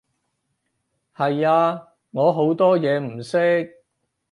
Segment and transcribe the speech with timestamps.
[1.15, 3.69] 係啊，我好多嘢唔識